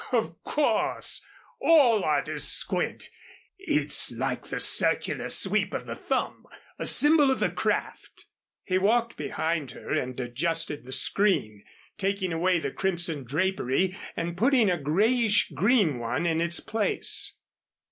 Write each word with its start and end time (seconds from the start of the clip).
"Of 0.11 0.41
course. 0.43 1.23
All 1.61 2.03
artists 2.03 2.51
squint. 2.51 3.11
It's 3.59 4.11
like 4.11 4.47
the 4.47 4.59
circular 4.59 5.29
sweep 5.29 5.75
of 5.75 5.85
the 5.85 5.95
thumb 5.95 6.47
a 6.79 6.87
symbol 6.87 7.29
of 7.29 7.39
the 7.39 7.51
craft." 7.51 8.25
He 8.63 8.79
walked 8.79 9.15
behind 9.15 9.73
her 9.73 9.93
and 9.93 10.19
adjusted 10.19 10.85
the 10.85 10.91
screen, 10.91 11.63
taking 11.99 12.33
away 12.33 12.57
the 12.57 12.71
crimson 12.71 13.25
drapery 13.25 13.95
and 14.17 14.35
putting 14.35 14.71
a 14.71 14.77
greyish 14.81 15.51
green 15.51 15.99
one 15.99 16.25
in 16.25 16.41
its 16.41 16.59
place. 16.61 17.35